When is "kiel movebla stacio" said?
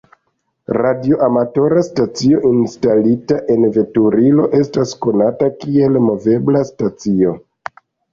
5.61-7.35